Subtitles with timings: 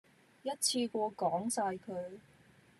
[0.41, 2.19] 一次過講曬佢